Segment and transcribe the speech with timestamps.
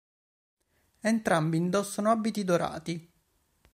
[1.01, 3.11] Entrambi indossano abiti dorati.